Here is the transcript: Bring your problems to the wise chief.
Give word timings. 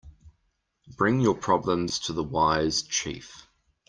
Bring 0.97 1.19
your 1.19 1.35
problems 1.35 1.99
to 1.99 2.13
the 2.13 2.23
wise 2.23 2.81
chief. 2.81 3.45